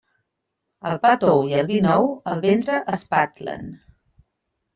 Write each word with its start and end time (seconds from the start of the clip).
El 0.91 0.95
pa 1.03 1.11
tou 1.23 1.43
i 1.51 1.53
el 1.57 1.69
vi 1.73 1.77
nou, 1.83 2.07
el 2.33 2.41
ventre 2.47 2.81
espatlen. 2.99 3.71